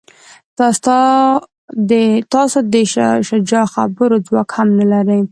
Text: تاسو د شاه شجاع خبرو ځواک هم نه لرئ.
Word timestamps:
تاسو 2.33 2.57
د 2.73 2.75
شاه 2.93 3.15
شجاع 3.27 3.65
خبرو 3.73 4.17
ځواک 4.27 4.49
هم 4.55 4.69
نه 4.79 4.85
لرئ. 4.91 5.21